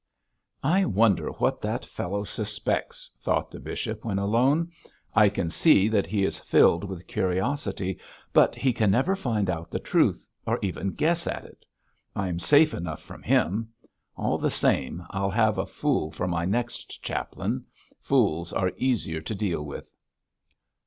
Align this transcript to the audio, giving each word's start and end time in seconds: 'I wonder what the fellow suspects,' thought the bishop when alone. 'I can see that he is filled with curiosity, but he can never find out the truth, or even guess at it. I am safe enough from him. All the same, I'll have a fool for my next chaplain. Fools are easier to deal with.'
'I 0.63 0.85
wonder 0.85 1.29
what 1.33 1.61
the 1.61 1.77
fellow 1.77 2.23
suspects,' 2.23 3.11
thought 3.19 3.51
the 3.51 3.59
bishop 3.59 4.03
when 4.03 4.17
alone. 4.17 4.71
'I 5.13 5.29
can 5.29 5.49
see 5.51 5.87
that 5.89 6.07
he 6.07 6.23
is 6.25 6.39
filled 6.39 6.83
with 6.83 7.05
curiosity, 7.05 7.99
but 8.33 8.55
he 8.55 8.73
can 8.73 8.89
never 8.89 9.15
find 9.15 9.47
out 9.47 9.69
the 9.69 9.77
truth, 9.77 10.25
or 10.47 10.57
even 10.63 10.93
guess 10.95 11.27
at 11.27 11.45
it. 11.45 11.67
I 12.15 12.29
am 12.29 12.39
safe 12.39 12.73
enough 12.73 13.03
from 13.03 13.21
him. 13.21 13.69
All 14.17 14.39
the 14.39 14.49
same, 14.49 15.05
I'll 15.11 15.29
have 15.29 15.59
a 15.59 15.67
fool 15.67 16.09
for 16.11 16.27
my 16.27 16.45
next 16.45 17.03
chaplain. 17.03 17.65
Fools 17.99 18.51
are 18.53 18.71
easier 18.77 19.21
to 19.21 19.35
deal 19.35 19.63
with.' 19.63 19.95